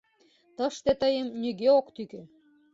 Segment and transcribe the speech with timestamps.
[0.57, 2.21] —Тыште тыйым нигӧ ок тӱкӧ.